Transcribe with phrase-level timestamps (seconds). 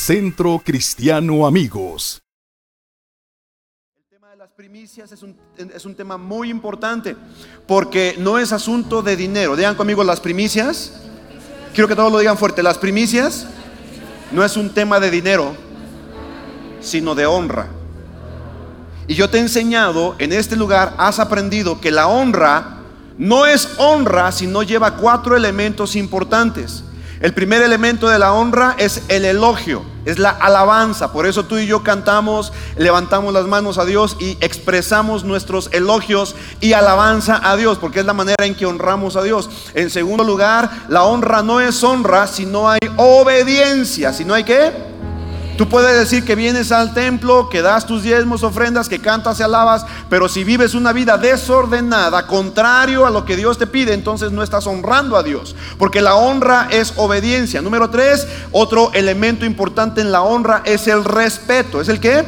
[0.00, 2.22] Centro Cristiano Amigos.
[3.94, 7.14] El tema de las primicias es un, es un tema muy importante
[7.68, 9.56] porque no es asunto de dinero.
[9.56, 11.02] Digan conmigo las primicias.
[11.74, 12.62] Quiero que todos lo digan fuerte.
[12.62, 13.46] Las primicias
[14.32, 15.54] no es un tema de dinero,
[16.80, 17.68] sino de honra.
[19.06, 22.78] Y yo te he enseñado en este lugar, has aprendido que la honra
[23.18, 26.84] no es honra si no lleva cuatro elementos importantes.
[27.20, 31.12] El primer elemento de la honra es el elogio, es la alabanza.
[31.12, 36.34] Por eso tú y yo cantamos, levantamos las manos a Dios y expresamos nuestros elogios
[36.62, 39.50] y alabanza a Dios, porque es la manera en que honramos a Dios.
[39.74, 44.44] En segundo lugar, la honra no es honra si no hay obediencia, si no hay
[44.44, 44.89] qué?
[45.60, 49.42] Tú puedes decir que vienes al templo, que das tus diezmos, ofrendas, que cantas y
[49.42, 54.32] alabas, pero si vives una vida desordenada, contrario a lo que Dios te pide, entonces
[54.32, 55.54] no estás honrando a Dios.
[55.76, 57.60] Porque la honra es obediencia.
[57.60, 61.82] Número tres, otro elemento importante en la honra es el respeto.
[61.82, 62.24] ¿Es el qué?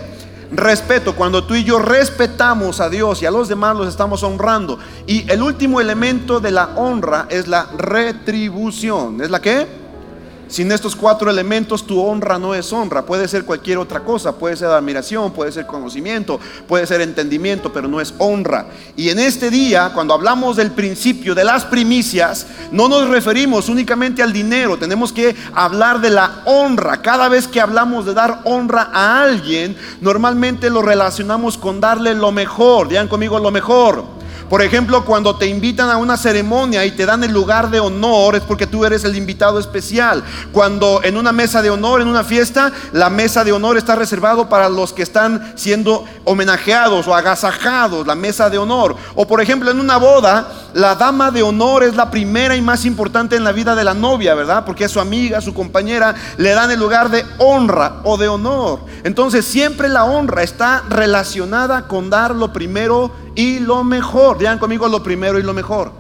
[0.50, 1.17] Respeto.
[1.17, 4.78] Cuando tú y yo respetamos a Dios y a los demás los estamos honrando.
[5.06, 9.22] Y el último elemento de la honra es la retribución.
[9.22, 9.81] ¿Es la qué?
[10.53, 14.55] Sin estos cuatro elementos tu honra no es honra, puede ser cualquier otra cosa, puede
[14.55, 18.67] ser admiración, puede ser conocimiento, puede ser entendimiento, pero no es honra.
[18.95, 24.23] Y en este día, cuando hablamos del principio de las primicias, no nos referimos únicamente
[24.23, 27.00] al dinero, tenemos que hablar de la honra.
[27.00, 32.30] Cada vez que hablamos de dar honra a alguien, normalmente lo relacionamos con darle lo
[32.30, 34.22] mejor, digan conmigo lo mejor.
[34.53, 38.36] Por ejemplo, cuando te invitan a una ceremonia y te dan el lugar de honor,
[38.36, 40.22] es porque tú eres el invitado especial.
[40.53, 44.50] Cuando en una mesa de honor, en una fiesta, la mesa de honor está reservado
[44.50, 48.95] para los que están siendo homenajeados o agasajados, la mesa de honor.
[49.14, 52.84] O por ejemplo, en una boda, la dama de honor es la primera y más
[52.84, 54.67] importante en la vida de la novia, ¿verdad?
[54.67, 58.80] Porque es su amiga, su compañera, le dan el lugar de honra o de honor.
[59.03, 64.39] Entonces, siempre la honra está relacionada con dar lo primero y lo mejor.
[64.39, 65.93] Digan conmigo lo primero y lo mejor.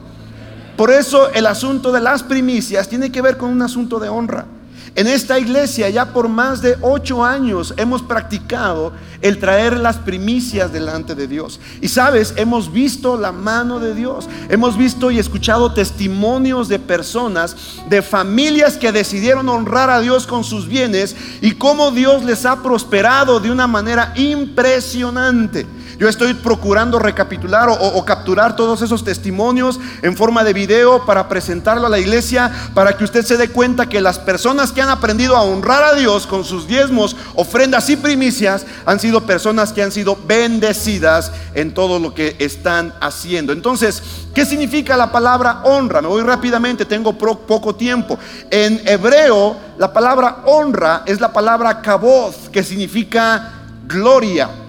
[0.76, 4.46] Por eso el asunto de las primicias tiene que ver con un asunto de honra.
[4.94, 10.70] En esta iglesia ya por más de ocho años hemos practicado el traer las primicias
[10.70, 11.60] delante de Dios.
[11.80, 14.28] Y sabes, hemos visto la mano de Dios.
[14.50, 17.56] Hemos visto y escuchado testimonios de personas,
[17.88, 22.62] de familias que decidieron honrar a Dios con sus bienes y cómo Dios les ha
[22.62, 25.66] prosperado de una manera impresionante.
[26.02, 31.86] Yo estoy procurando recapitular o, capturar todos esos testimonios en forma de video para presentarlo
[31.86, 35.36] a la iglesia, para que usted se dé cuenta que las personas que han aprendido
[35.36, 39.92] a honrar a Dios con sus diezmos, ofrendas y primicias, han sido personas que han
[39.92, 43.52] sido bendecidas en todo lo que están haciendo.
[43.52, 44.02] Entonces,
[44.34, 46.02] ¿qué significa la palabra honra?
[46.02, 48.18] Me voy rápidamente, tengo poco tiempo.
[48.50, 53.52] En hebreo, la palabra honra es la palabra kaboth, que significa
[53.86, 54.61] gloria.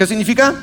[0.00, 0.54] ¿Qué significa?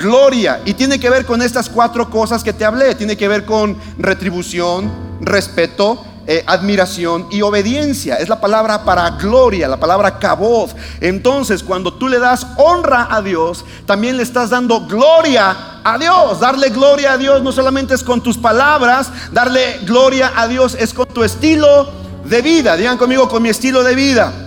[0.00, 0.62] Gloria.
[0.64, 2.96] Y tiene que ver con estas cuatro cosas que te hablé.
[2.96, 8.16] Tiene que ver con retribución, respeto, eh, admiración y obediencia.
[8.16, 10.74] Es la palabra para gloria, la palabra caboz.
[11.00, 16.40] Entonces, cuando tú le das honra a Dios, también le estás dando gloria a Dios.
[16.40, 20.92] Darle gloria a Dios no solamente es con tus palabras, darle gloria a Dios es
[20.92, 21.88] con tu estilo
[22.24, 22.76] de vida.
[22.76, 24.41] Digan conmigo, con mi estilo de vida.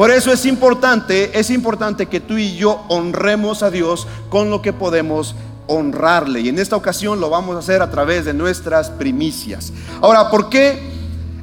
[0.00, 4.62] Por eso es importante, es importante que tú y yo honremos a Dios con lo
[4.62, 5.34] que podemos
[5.66, 6.40] honrarle.
[6.40, 9.74] Y en esta ocasión lo vamos a hacer a través de nuestras primicias.
[10.00, 10.80] Ahora, ¿por qué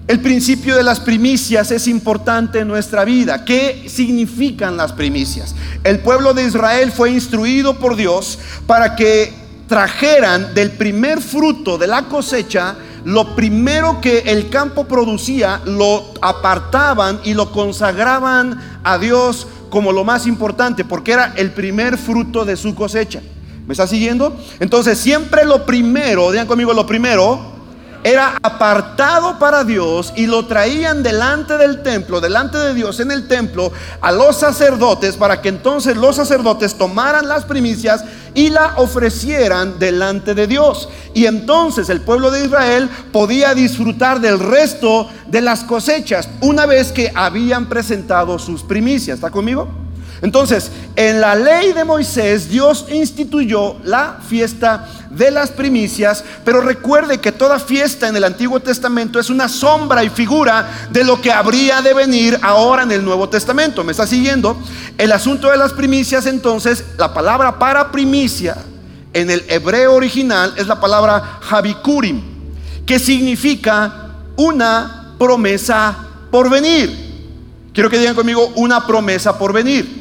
[0.08, 3.46] el principio de las primicias es importante en nuestra vida?
[3.46, 5.54] ¿Qué significan las primicias?
[5.84, 9.36] El pueblo de Israel fue instruido por Dios para que
[9.68, 12.76] trajeran del primer fruto de la cosecha
[13.08, 20.04] lo primero que el campo producía lo apartaban y lo consagraban a Dios como lo
[20.04, 23.22] más importante, porque era el primer fruto de su cosecha.
[23.66, 24.36] ¿Me está siguiendo?
[24.60, 27.40] Entonces, siempre lo primero, digan conmigo lo primero,
[28.04, 33.28] era apartado para Dios y lo traían delante del templo, delante de Dios en el
[33.28, 33.72] templo,
[34.02, 38.04] a los sacerdotes para que entonces los sacerdotes tomaran las primicias
[38.38, 40.88] y la ofrecieran delante de Dios.
[41.16, 46.92] Y entonces el pueblo de Israel podía disfrutar del resto de las cosechas una vez
[46.92, 49.16] que habían presentado sus primicias.
[49.16, 49.87] ¿Está conmigo?
[50.22, 57.20] Entonces, en la ley de Moisés, Dios instituyó la fiesta de las primicias, pero recuerde
[57.20, 61.32] que toda fiesta en el Antiguo Testamento es una sombra y figura de lo que
[61.32, 63.84] habría de venir ahora en el Nuevo Testamento.
[63.84, 64.58] ¿Me está siguiendo?
[64.98, 68.58] El asunto de las primicias, entonces, la palabra para primicia
[69.14, 72.22] en el hebreo original es la palabra Habikurim,
[72.86, 75.96] que significa una promesa
[76.32, 77.08] por venir.
[77.74, 79.97] Quiero que digan conmigo una promesa por venir.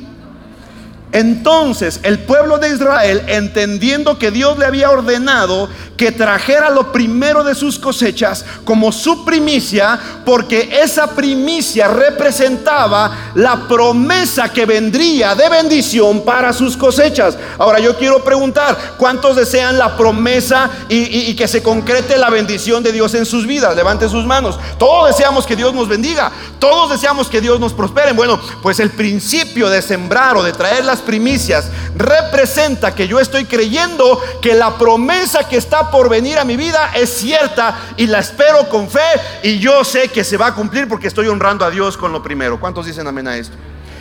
[1.13, 7.43] Entonces el pueblo de Israel, entendiendo que Dios le había ordenado que trajera lo primero
[7.43, 15.49] de sus cosechas como su primicia, porque esa primicia representaba la promesa que vendría de
[15.49, 17.37] bendición para sus cosechas.
[17.59, 22.93] Ahora yo quiero preguntar, ¿cuántos desean la promesa y, que se concrete la bendición de
[22.93, 23.75] Dios en sus vidas?
[23.75, 24.59] Levanten sus manos.
[24.79, 28.13] Todos deseamos que Dios nos bendiga, todos deseamos que Dios nos prospere.
[28.13, 31.67] Bueno, pues el principio de sembrar o de traer primicias
[31.97, 36.93] representa que yo estoy creyendo que la promesa que está por venir a mi vida
[36.95, 39.01] es cierta y la espero con fe
[39.43, 42.23] y yo sé que se va a cumplir porque estoy honrando a Dios con lo
[42.23, 42.61] primero.
[42.61, 43.57] ¿Cuántos dicen amén a esto?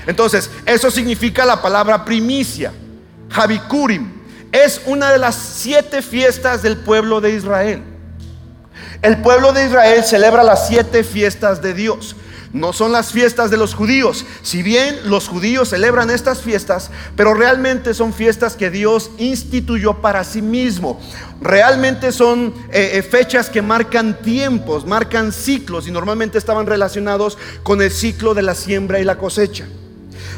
[0.08, 2.72] Entonces, eso significa la palabra primicia.
[3.30, 4.12] Javikurim
[4.52, 7.84] es una de las siete fiestas del pueblo de Israel.
[9.02, 12.16] El pueblo de Israel celebra las siete fiestas de Dios
[12.56, 14.26] no son las fiestas de los judíos.
[14.42, 20.24] Si bien los judíos celebran estas fiestas, pero realmente son fiestas que Dios instituyó para
[20.24, 21.02] sí mismo.
[21.42, 27.82] Realmente son eh, eh, fechas que marcan tiempos, marcan ciclos y normalmente estaban relacionados con
[27.82, 29.68] el ciclo de la siembra y la cosecha.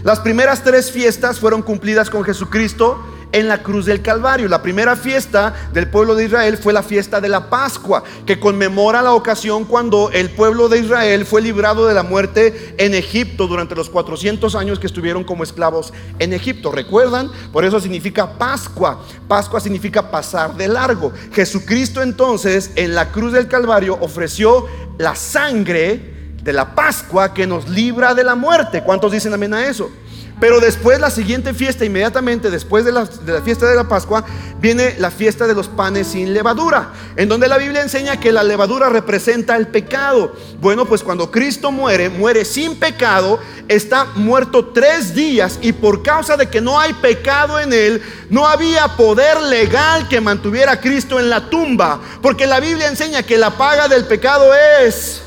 [0.04, 3.00] Las primeras tres fiestas fueron cumplidas con Jesucristo
[3.32, 4.48] en la cruz del Calvario.
[4.48, 9.02] La primera fiesta del pueblo de Israel fue la fiesta de la Pascua, que conmemora
[9.02, 13.76] la ocasión cuando el pueblo de Israel fue librado de la muerte en Egipto durante
[13.76, 16.72] los 400 años que estuvieron como esclavos en Egipto.
[16.72, 17.32] ¿Recuerdan?
[17.52, 19.04] Por eso significa Pascua.
[19.28, 21.12] Pascua significa pasar de largo.
[21.34, 24.66] Jesucristo entonces en la cruz del Calvario ofreció
[24.98, 28.82] la sangre de la Pascua que nos libra de la muerte.
[28.84, 29.92] ¿Cuántos dicen amén a eso?
[30.40, 33.08] Pero después, la siguiente fiesta, inmediatamente después de la,
[33.44, 34.24] fiesta de la Pascua,
[34.60, 38.44] viene la fiesta de los panes sin levadura, en donde la Biblia enseña que la
[38.44, 40.36] levadura representa el pecado.
[40.62, 46.38] Bueno, pues cuando Cristo muere, muere sin pecado, está muerto tres días y por causa
[46.38, 51.20] de que no hay pecado en él, no había poder legal que mantuviera a Cristo
[51.20, 55.22] en la tumba, porque la Biblia enseña que la paga del pecado es,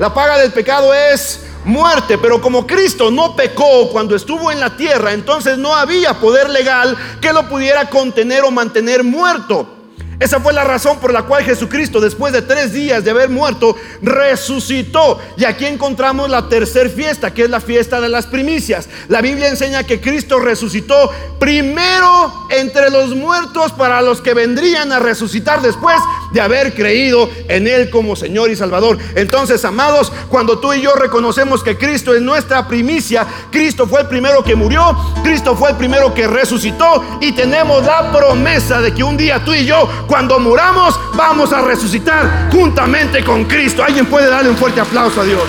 [0.00, 4.76] la paga del pecado es muerte, pero como Cristo no pecó cuando estuvo en la
[4.76, 9.79] tierra, entonces no había poder legal que lo pudiera contener o mantener muerto.
[10.20, 13.74] Esa fue la razón por la cual Jesucristo, después de tres días de haber muerto,
[14.02, 15.18] resucitó.
[15.38, 18.86] Y aquí encontramos la tercera fiesta, que es la fiesta de las primicias.
[19.08, 24.98] La Biblia enseña que Cristo resucitó primero entre los muertos para los que vendrían a
[24.98, 25.96] resucitar después
[26.32, 28.98] de haber creído en Él como Señor y Salvador.
[29.14, 34.06] Entonces, amados, cuando tú y yo reconocemos que Cristo es nuestra primicia, Cristo fue el
[34.08, 34.94] primero que murió,
[35.24, 39.54] Cristo fue el primero que resucitó y tenemos la promesa de que un día tú
[39.54, 43.84] y yo cuando muramos, vamos a resucitar juntamente con Cristo.
[43.84, 45.40] Alguien puede darle un fuerte aplauso a Dios.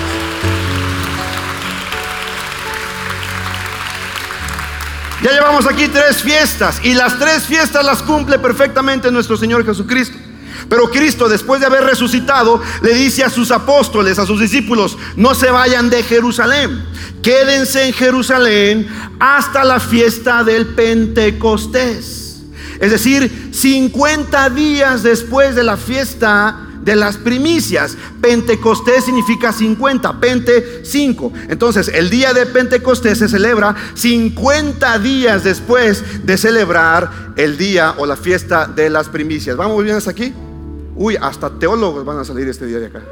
[5.20, 10.16] Ya llevamos aquí tres fiestas y las tres fiestas las cumple perfectamente nuestro Señor Jesucristo.
[10.68, 15.34] Pero Cristo, después de haber resucitado, le dice a sus apóstoles, a sus discípulos, no
[15.34, 16.86] se vayan de Jerusalén,
[17.20, 18.86] quédense en Jerusalén
[19.18, 22.21] hasta la fiesta del Pentecostés.
[22.82, 27.96] Es decir, 50 días después de la fiesta de las primicias.
[28.20, 31.32] Pentecostés significa 50, Pente 5.
[31.48, 38.04] Entonces, el día de Pentecostés se celebra 50 días después de celebrar el día o
[38.04, 39.56] la fiesta de las primicias.
[39.56, 40.34] ¿Vamos bien hasta aquí?
[40.96, 43.02] Uy, hasta teólogos van a salir este día de acá.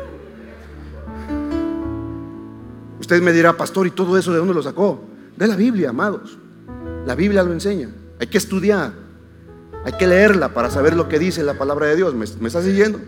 [2.98, 5.04] Usted me dirá, pastor, ¿y todo eso de dónde lo sacó?
[5.36, 6.36] De la Biblia, amados.
[7.06, 7.88] La Biblia lo enseña.
[8.18, 9.09] Hay que estudiar.
[9.84, 12.14] Hay que leerla para saber lo que dice la palabra de Dios.
[12.14, 13.00] ¿Me, está siguiendo?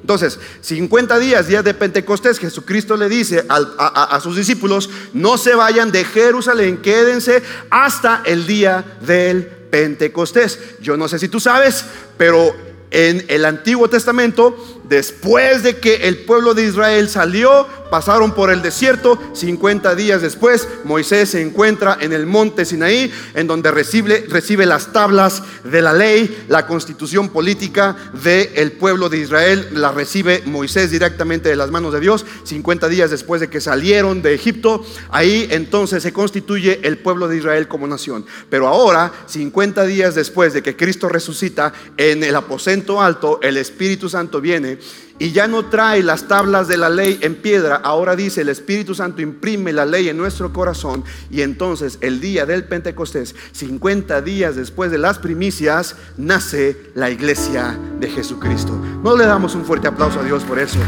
[0.00, 5.90] Entonces, 50 días, días de Pentecostés, Jesucristo le dice a, sus discípulos, no se vayan
[5.90, 10.58] de Jerusalén, quédense hasta el día del Pentecostés.
[10.80, 11.84] Yo no sé si tú sabes,
[12.16, 12.54] pero
[12.90, 14.56] en el Antiguo Testamento,
[14.88, 19.18] después de que el pueblo de Israel salió pasaron por el desierto.
[19.32, 25.42] 50 días después, Moisés se encuentra en el monte Sinaí, en donde recibe, las tablas
[25.64, 29.68] de la ley, la constitución política del pueblo de Israel.
[29.72, 32.26] La recibe Moisés directamente de las manos de Dios.
[32.44, 37.38] 50 días después de que salieron de Egipto, ahí entonces se constituye el pueblo de
[37.38, 38.26] Israel como nación.
[38.50, 44.08] Pero ahora, 50 días después de que Cristo resucita, en el aposento alto, el Espíritu
[44.08, 44.77] Santo viene
[45.18, 48.94] y ya no trae las tablas de la ley en piedra, ahora dice el Espíritu
[48.94, 54.54] Santo imprime la ley en nuestro corazón y entonces el día del Pentecostés, 50 días
[54.54, 58.72] después de las primicias, nace la iglesia de Jesucristo.
[59.02, 60.78] No le damos un fuerte aplauso a Dios por eso.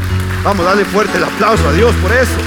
[0.43, 2.37] Vamos, a darle fuerte el aplauso a Dios por eso.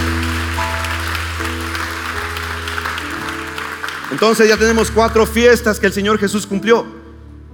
[4.10, 6.86] Entonces ya tenemos cuatro fiestas que el Señor Jesús cumplió.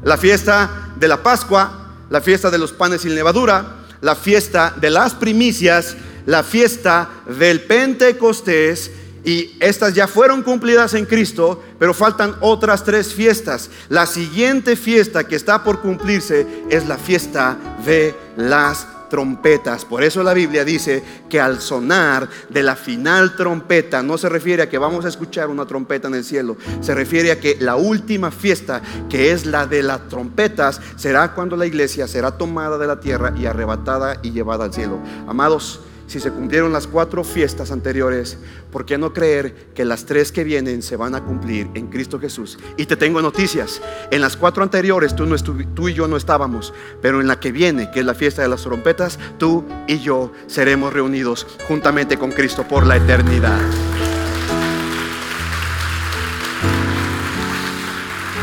[0.05, 4.91] La fiesta de la Pascua, la fiesta de los panes sin levadura, la fiesta de
[4.91, 8.91] las primicias, la fiesta del Pentecostés
[9.25, 13.71] y estas ya fueron cumplidas en Cristo, pero faltan otras tres fiestas.
[13.89, 19.85] La siguiente fiesta que está por cumplirse es la fiesta de las trompetas.
[19.85, 24.63] Por eso la Biblia dice que al sonar de la final trompeta, no se refiere
[24.63, 27.77] a que vamos a escuchar una trompeta en el cielo, se refiere a que la
[27.77, 32.87] última fiesta, que es la de las trompetas, será cuando la iglesia será tomada de
[32.87, 34.99] la tierra y arrebatada y llevada al cielo.
[35.27, 38.37] Amados, si se cumplieron las cuatro fiestas anteriores,
[38.73, 42.19] ¿por qué no creer que las tres que vienen se van a cumplir en Cristo
[42.19, 42.59] Jesús?
[42.77, 43.81] Y te tengo noticias.
[44.11, 48.01] En las cuatro anteriores tú, y yo no estábamos, pero en la que viene, que
[48.01, 52.85] es la fiesta de las trompetas, tú y yo seremos reunidos juntamente con Cristo por
[52.89, 53.61] la eternidad.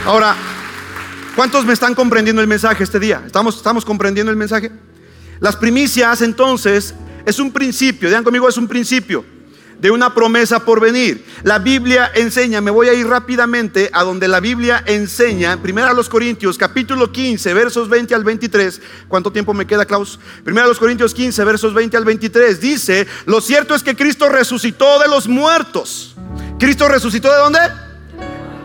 [0.05, 0.37] Ahora,
[1.35, 3.23] ¿cuántos me están comprendiendo el mensaje este día?
[3.25, 4.71] ¿Estamos, estamos comprendiendo el mensaje?
[5.41, 6.95] Las primicias entonces
[7.27, 9.25] es un principio, digan conmigo, es un principio
[9.81, 11.25] de una promesa por venir.
[11.43, 15.93] La Biblia enseña, me voy a ir rápidamente a donde la Biblia enseña, primero a
[15.93, 18.81] los Corintios, capítulo 15, versos 20 al 23.
[19.09, 20.17] ¿Cuánto tiempo me queda, Klaus?
[20.45, 22.61] Primero a los Corintios 15, versos 20 al 23.
[22.61, 26.15] Dice, lo cierto es que Cristo resucitó de los muertos.
[26.57, 27.59] ¿Cristo resucitó de dónde?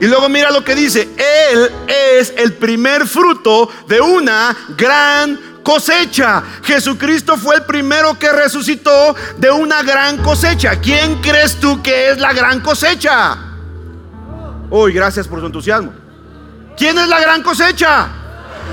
[0.00, 1.08] Y luego mira lo que dice,
[1.52, 6.42] Él es el primer fruto de una gran cosecha.
[6.62, 10.80] Jesucristo fue el primero que resucitó de una gran cosecha.
[10.80, 13.36] ¿Quién crees tú que es la gran cosecha?
[14.70, 15.92] Uy, gracias por su entusiasmo.
[16.76, 18.08] ¿Quién es la gran cosecha?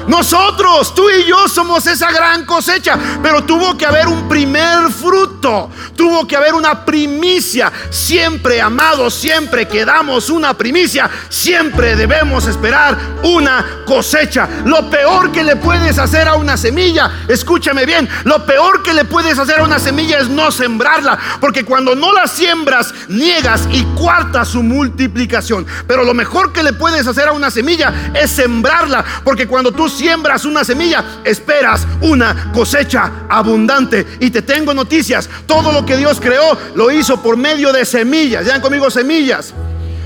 [0.08, 5.29] Nosotros, tú y yo somos esa gran cosecha, pero tuvo que haber un primer fruto,
[5.40, 7.72] tuvo que haber una primicia.
[7.90, 14.48] Siempre, amados, siempre que damos una primicia, siempre debemos esperar una cosecha.
[14.66, 19.06] Lo peor que le puedes hacer a una semilla, escúchame bien, lo peor que le
[19.06, 23.84] puedes hacer a una semilla es no sembrarla, porque cuando no la siembras, niegas y
[23.96, 25.66] cuartas su multiplicación.
[25.88, 29.90] Pero lo mejor que le puedes hacer a una semilla es sembrarla, porque cuando tú
[29.90, 34.06] siembras una semilla, esperas una cosecha abundante.
[34.20, 38.46] Y te tengo noticias, todo lo que Dios creó lo hizo por medio de semillas.
[38.46, 39.54] Ya conmigo semillas.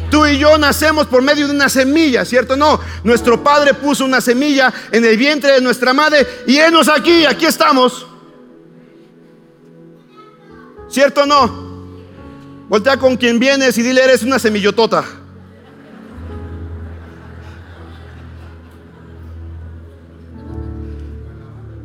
[0.10, 2.56] Tú y yo nacemos por medio de una semilla, ¿cierto?
[2.56, 7.26] No, nuestro padre puso una semilla en el vientre de nuestra madre y enos aquí,
[7.26, 8.06] aquí estamos.
[10.88, 11.64] ¿Cierto o no?
[12.70, 15.04] Voltea con quien vienes y dile, eres una semillotota.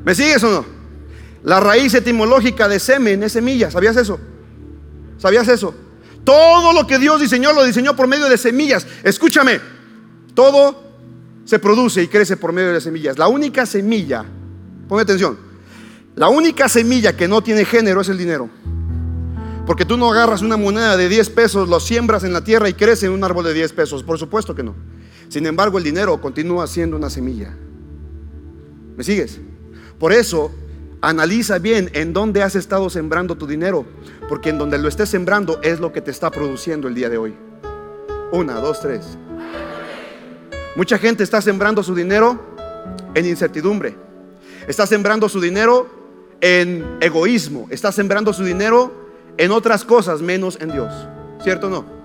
[0.04, 0.77] ¿Me sigues o no?
[1.48, 3.70] La raíz etimológica de semen es semilla.
[3.70, 4.20] ¿Sabías eso?
[5.16, 5.74] ¿Sabías eso?
[6.22, 8.86] Todo lo que Dios diseñó lo diseñó por medio de semillas.
[9.02, 9.58] Escúchame,
[10.34, 10.84] todo
[11.46, 13.16] se produce y crece por medio de semillas.
[13.16, 14.26] La única semilla,
[14.88, 15.38] ponme atención,
[16.16, 18.50] la única semilla que no tiene género es el dinero.
[19.66, 22.74] Porque tú no agarras una moneda de 10 pesos, lo siembras en la tierra y
[22.74, 24.02] crece en un árbol de 10 pesos.
[24.02, 24.74] Por supuesto que no.
[25.30, 27.56] Sin embargo, el dinero continúa siendo una semilla.
[28.98, 29.40] ¿Me sigues?
[29.98, 30.52] Por eso,
[31.00, 33.86] analiza bien en dónde has estado sembrando tu dinero,
[34.28, 37.18] porque en donde lo estés sembrando es lo que te está produciendo el día de
[37.18, 37.34] hoy.
[38.32, 39.16] Una, dos, tres.
[40.76, 42.40] Mucha gente está sembrando su dinero
[43.14, 43.96] en incertidumbre.
[44.66, 45.88] Está sembrando su dinero
[46.40, 47.66] en egoísmo.
[47.70, 48.92] Está sembrando su dinero
[49.38, 50.92] en otras cosas menos en Dios.
[51.42, 51.97] ¿Cierto o no?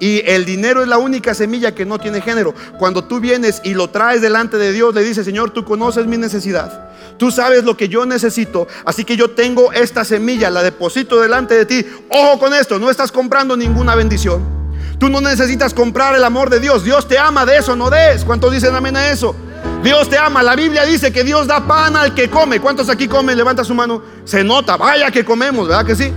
[0.00, 2.54] Y el dinero es la única semilla que no tiene género.
[2.78, 6.16] Cuando tú vienes y lo traes delante de Dios, le dices, Señor, tú conoces mi
[6.16, 6.88] necesidad.
[7.18, 8.68] Tú sabes lo que yo necesito.
[8.84, 11.86] Así que yo tengo esta semilla, la deposito delante de ti.
[12.10, 14.58] Ojo con esto, no estás comprando ninguna bendición.
[14.98, 16.84] Tú no necesitas comprar el amor de Dios.
[16.84, 18.24] Dios te ama, de eso no des.
[18.24, 19.34] ¿Cuántos dicen amén a eso?
[19.82, 20.42] Dios te ama.
[20.42, 22.60] La Biblia dice que Dios da pan al que come.
[22.60, 23.36] ¿Cuántos aquí comen?
[23.36, 24.02] Levanta su mano.
[24.24, 26.12] Se nota, vaya que comemos, ¿verdad que sí?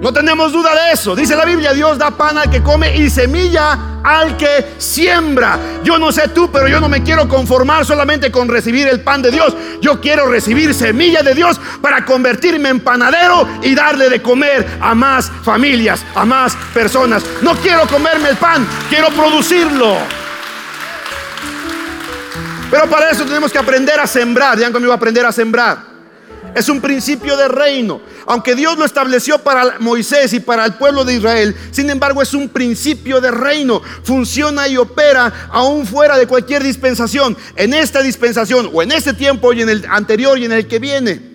[0.00, 1.14] No tenemos duda de eso.
[1.14, 5.58] Dice la Biblia, Dios da pan al que come y semilla al que siembra.
[5.84, 9.20] Yo no sé tú, pero yo no me quiero conformar solamente con recibir el pan
[9.20, 9.54] de Dios.
[9.82, 14.94] Yo quiero recibir semilla de Dios para convertirme en panadero y darle de comer a
[14.94, 17.22] más familias, a más personas.
[17.42, 19.98] No quiero comerme el pan, quiero producirlo.
[22.70, 24.56] Pero para eso tenemos que aprender a sembrar.
[24.56, 25.89] Digan conmigo, aprender a sembrar.
[26.54, 28.00] Es un principio de reino.
[28.26, 32.34] Aunque Dios lo estableció para Moisés y para el pueblo de Israel, sin embargo es
[32.34, 33.82] un principio de reino.
[34.02, 37.36] Funciona y opera aún fuera de cualquier dispensación.
[37.56, 40.78] En esta dispensación o en este tiempo y en el anterior y en el que
[40.78, 41.30] viene.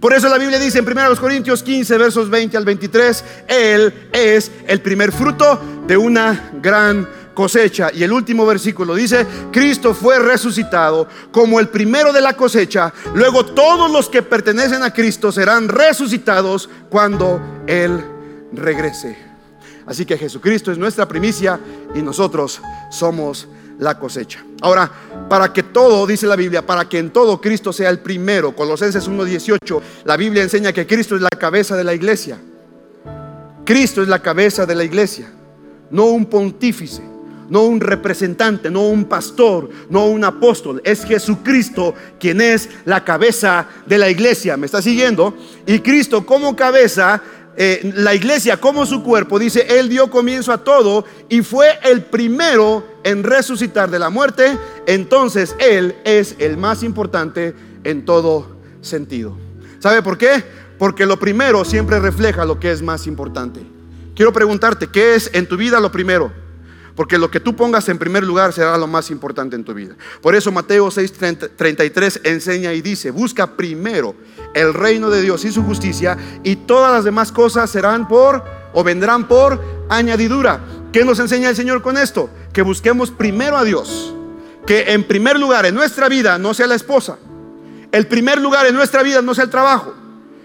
[0.00, 4.50] Por eso la Biblia dice en 1 Corintios 15, versos 20 al 23, Él es
[4.66, 7.06] el primer fruto de una gran
[7.40, 7.90] cosecha.
[7.94, 12.92] Y el último versículo dice, Cristo fue resucitado como el primero de la cosecha.
[13.14, 18.04] Luego todos los que pertenecen a Cristo serán resucitados cuando Él
[18.52, 19.16] regrese.
[19.86, 21.58] Así que Jesucristo es nuestra primicia
[21.94, 24.44] y nosotros somos la cosecha.
[24.60, 24.92] Ahora,
[25.30, 29.08] para que todo, dice la Biblia, para que en todo Cristo sea el primero, Colosenses
[29.08, 32.38] 1.18, la Biblia enseña que Cristo es la cabeza de la iglesia.
[33.64, 35.32] Cristo es la cabeza de la iglesia,
[35.90, 37.02] no un pontífice,
[37.50, 40.80] no un representante, no un pastor, no un apóstol.
[40.84, 44.56] Es Jesucristo quien es la cabeza de la iglesia.
[44.56, 45.36] ¿Me está siguiendo?
[45.66, 47.22] Y Cristo como cabeza
[47.56, 52.04] eh, la iglesia como su cuerpo, dice, Él dio comienzo a todo y fue el
[52.04, 57.54] primero en resucitar de la muerte, entonces Él es el más importante
[57.84, 58.46] en todo
[58.80, 59.36] sentido.
[59.78, 60.42] ¿Sabe por qué?
[60.78, 63.60] Porque lo primero siempre refleja lo que es más importante.
[64.14, 66.32] Quiero preguntarte, ¿qué es en tu vida lo primero?
[67.00, 69.94] Porque lo que tú pongas en primer lugar será lo más importante en tu vida.
[70.20, 74.14] Por eso Mateo 6:33 enseña y dice, busca primero
[74.52, 78.84] el reino de Dios y su justicia y todas las demás cosas serán por o
[78.84, 80.60] vendrán por añadidura.
[80.92, 82.28] ¿Qué nos enseña el Señor con esto?
[82.52, 84.14] Que busquemos primero a Dios.
[84.66, 87.16] Que en primer lugar en nuestra vida no sea la esposa.
[87.92, 89.94] El primer lugar en nuestra vida no sea el trabajo.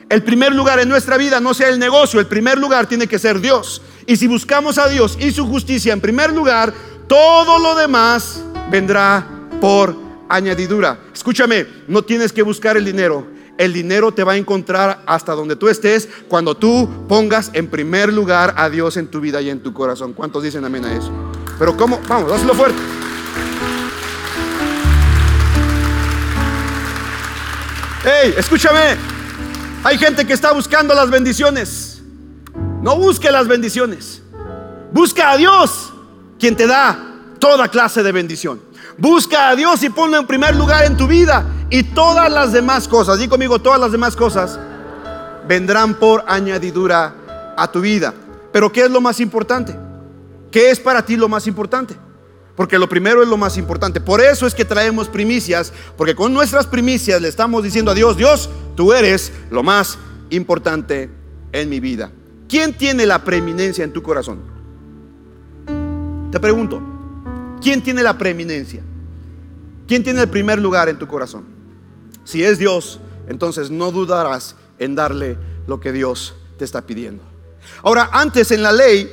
[0.08, 2.22] El primer lugar en nuestra vida no sea el negocio.
[2.22, 3.82] El primer lugar tiene que ser Dios.
[4.06, 6.74] Y si buscamos a Dios y su justicia en primer lugar,
[7.08, 9.28] todo lo demás vendrá
[9.62, 9.96] por
[10.30, 11.00] añadidura.
[11.14, 15.56] Escúchame, no tienes que buscar el dinero el dinero te va a encontrar hasta donde
[15.56, 19.62] tú estés cuando tú pongas en primer lugar a Dios en tu vida y en
[19.62, 20.14] tu corazón.
[20.14, 21.12] ¿Cuántos dicen amén a eso?
[21.58, 22.02] Pero ¿cómo?
[22.08, 22.80] Vamos, hazlo fuerte.
[28.04, 28.98] Hey, escúchame.
[29.84, 31.85] Hay gente que está buscando las bendiciones.
[32.86, 34.22] No busque las bendiciones.
[34.92, 35.92] Busca a Dios,
[36.38, 38.62] quien te da toda clase de bendición.
[39.00, 41.48] Busca a Dios y ponlo en primer lugar en tu vida.
[41.72, 44.60] Y todas las demás cosas, di conmigo, todas las demás cosas
[45.48, 48.14] vendrán por añadidura a tu vida.
[48.54, 49.76] Pero ¿qué es lo más importante?
[50.52, 51.96] ¿Qué es para ti lo más importante?
[52.56, 54.00] Porque lo primero es lo más importante.
[54.00, 58.16] Por eso es que traemos primicias, porque con nuestras primicias le estamos diciendo a Dios,
[58.16, 59.98] Dios, tú eres lo más
[60.30, 61.10] importante
[61.52, 62.12] en mi vida.
[62.48, 64.40] ¿Quién tiene la preeminencia en tu corazón?
[66.32, 66.82] Te pregunto,
[67.62, 68.84] ¿quién tiene la preeminencia?
[69.88, 71.46] ¿Quién tiene el primer lugar en tu corazón?
[72.24, 77.24] Si es Dios, entonces no dudarás en darle lo que Dios te está pidiendo.
[77.84, 79.12] Ahora, antes en la ley,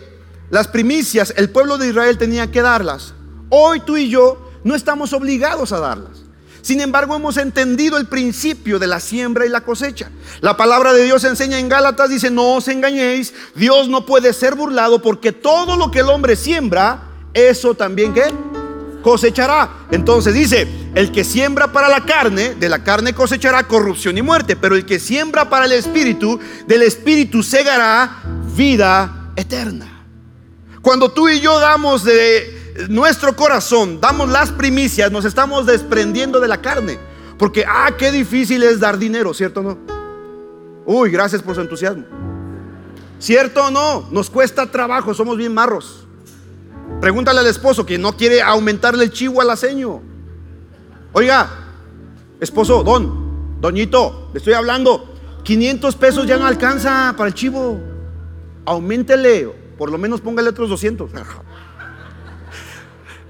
[0.50, 3.14] las primicias, el pueblo de Israel tenía que darlas.
[3.48, 6.21] Hoy tú y yo no estamos obligados a darlas.
[6.62, 10.10] Sin embargo, hemos entendido el principio de la siembra y la cosecha.
[10.40, 14.54] La palabra de Dios enseña en Gálatas, dice, no os engañéis, Dios no puede ser
[14.54, 17.02] burlado porque todo lo que el hombre siembra,
[17.34, 18.22] eso también que
[19.02, 19.86] cosechará.
[19.90, 24.54] Entonces dice, el que siembra para la carne, de la carne cosechará corrupción y muerte,
[24.54, 28.22] pero el que siembra para el espíritu, del espíritu segará
[28.56, 30.04] vida eterna.
[30.80, 36.48] Cuando tú y yo damos de nuestro corazón, damos las primicias, nos estamos desprendiendo de
[36.48, 36.98] la carne.
[37.38, 39.78] Porque, ah, qué difícil es dar dinero, ¿cierto o no?
[40.84, 42.04] Uy, gracias por su entusiasmo.
[43.18, 44.08] ¿Cierto o no?
[44.10, 46.06] Nos cuesta trabajo, somos bien marros.
[47.00, 50.02] Pregúntale al esposo que no quiere aumentarle el chivo al aceño.
[51.12, 51.48] Oiga,
[52.40, 55.12] esposo, don, doñito, le estoy hablando.
[55.44, 57.80] 500 pesos ya no alcanza para el chivo.
[58.64, 61.10] Aumentele, por lo menos póngale otros 200.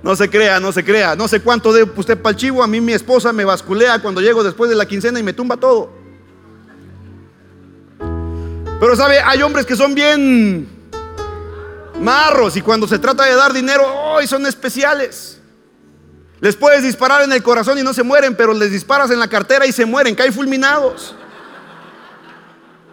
[0.02, 1.14] No se crea, no se crea.
[1.14, 2.62] No sé cuánto debe usted para el chivo.
[2.62, 5.56] A mí mi esposa me basculea cuando llego después de la quincena y me tumba
[5.56, 5.92] todo.
[8.80, 10.68] Pero sabe, hay hombres que son bien
[12.00, 15.40] marros y cuando se trata de dar dinero, hoy son especiales.
[16.40, 19.28] Les puedes disparar en el corazón y no se mueren, pero les disparas en la
[19.28, 21.14] cartera y se mueren, caen fulminados.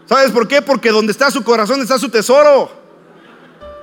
[0.06, 0.62] ¿Sabes por qué?
[0.62, 2.72] Porque donde está su corazón está su tesoro.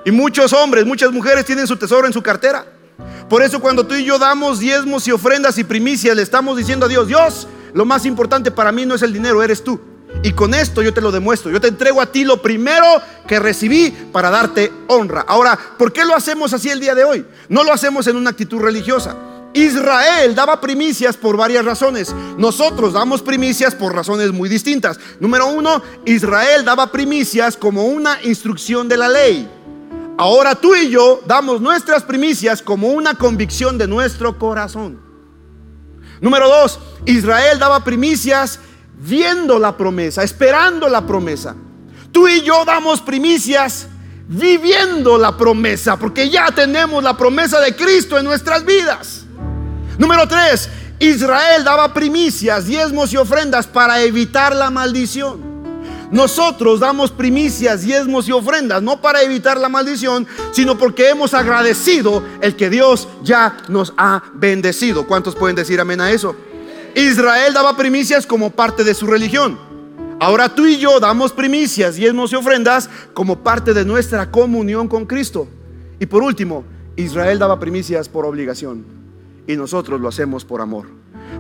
[0.05, 2.65] Y muchos hombres, muchas mujeres tienen su tesoro en su cartera.
[3.29, 6.87] Por eso cuando tú y yo damos diezmos y ofrendas y primicias, le estamos diciendo
[6.87, 9.81] a Dios, Dios, lo más importante para mí no es el dinero, eres tú.
[10.23, 11.51] Y con esto yo te lo demuestro.
[11.51, 12.87] Yo te entrego a ti lo primero
[13.27, 15.25] que recibí para darte honra.
[15.27, 17.27] Ahora, ¿por qué lo hacemos así el día de hoy?
[17.49, 19.15] No lo hacemos en una actitud religiosa.
[19.53, 22.15] Israel daba primicias por varias razones.
[22.37, 24.99] Nosotros damos primicias por razones muy distintas.
[25.19, 29.49] Número uno, Israel daba primicias como una instrucción de la ley.
[30.19, 34.99] Ahora tú y yo damos nuestras primicias como una convicción de nuestro corazón.
[36.21, 38.59] Número dos, Israel daba primicias
[38.99, 41.55] viendo la promesa, esperando la promesa.
[42.13, 43.89] Tú y yo damos primicias
[44.27, 49.27] viviendo la promesa, porque ya tenemos la promesa de Cristo en nuestras vidas.
[49.99, 55.46] Número tres, Israel daba primicias, diezmos y ofrendas para evitar la maldición.
[56.11, 62.23] Nosotros damos primicias, diezmos y ofrendas, no para evitar la maldición, sino porque hemos agradecido
[62.41, 65.07] el que Dios ya nos ha bendecido.
[65.07, 66.37] ¿Cuántos pueden decir amén a eso?
[66.95, 69.59] Israel daba primicias como parte de su religión.
[70.19, 75.05] Ahora tú y yo damos primicias, diezmos y ofrendas como parte de nuestra comunión con
[75.05, 75.47] Cristo.
[76.01, 76.65] Y por último,
[76.97, 78.85] Israel daba primicias por obligación
[79.47, 80.87] y nosotros lo hacemos por amor.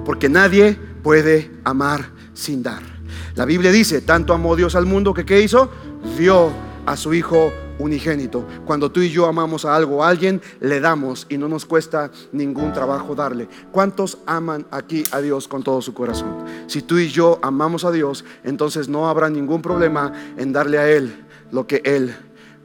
[0.04, 2.95] Porque nadie puede amar sin dar.
[3.36, 5.70] La Biblia dice, tanto amó Dios al mundo que ¿qué hizo?
[6.16, 6.50] Dio
[6.86, 8.46] a su Hijo unigénito.
[8.64, 12.10] Cuando tú y yo amamos a algo, a alguien, le damos y no nos cuesta
[12.32, 13.46] ningún trabajo darle.
[13.72, 16.46] ¿Cuántos aman aquí a Dios con todo su corazón?
[16.66, 20.88] Si tú y yo amamos a Dios, entonces no habrá ningún problema en darle a
[20.90, 22.16] Él lo que Él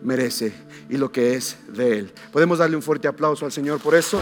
[0.02, 0.54] merece
[0.90, 2.14] y lo que es de Él.
[2.32, 4.22] Podemos darle un fuerte aplauso al Señor por eso.